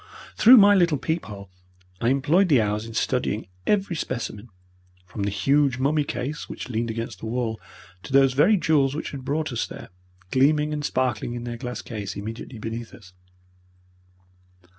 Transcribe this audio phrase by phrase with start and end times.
[0.35, 1.51] Through my little peep hole
[2.01, 4.49] I employed the hours in studying every specimen,
[5.05, 7.61] from the huge mummy case which leaned against the wall
[8.01, 9.89] to those very jewels which had brought us there,
[10.31, 13.13] gleaming and sparkling in their glass case immediately beneath us.